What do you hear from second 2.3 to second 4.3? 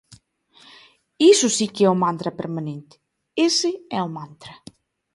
permanente, ese é o